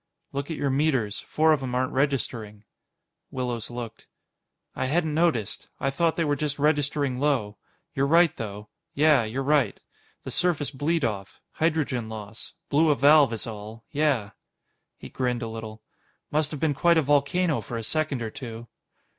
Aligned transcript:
"Look 0.33 0.49
at 0.49 0.57
your 0.57 0.71
meters. 0.71 1.19
Four 1.27 1.53
of 1.53 1.61
'em 1.61 1.75
aren't 1.75 1.91
registering." 1.91 2.63
Willows 3.29 3.69
looked. 3.69 4.07
"I 4.75 4.85
hadn't 4.87 5.13
noticed. 5.13 5.67
I 5.79 5.91
thought 5.91 6.15
they 6.15 6.25
were 6.25 6.35
just 6.35 6.57
registering 6.57 7.19
low. 7.19 7.59
You're 7.93 8.07
right, 8.07 8.35
though. 8.35 8.69
Yeah. 8.95 9.25
You're 9.25 9.43
right. 9.43 9.79
The 10.23 10.31
surface 10.31 10.71
bleed 10.71 11.05
off. 11.05 11.39
Hydrogen 11.51 12.09
loss. 12.09 12.53
Blew 12.69 12.89
a 12.89 12.95
valve, 12.95 13.31
is 13.31 13.45
all. 13.45 13.85
Yeah." 13.91 14.31
He 14.97 15.07
grinned 15.07 15.43
a 15.43 15.47
little. 15.47 15.83
"Must've 16.31 16.59
been 16.59 16.73
quite 16.73 16.97
a 16.97 17.03
volcano 17.03 17.61
for 17.61 17.77
a 17.77 17.83
second 17.83 18.23
or 18.23 18.31
two." 18.31 18.67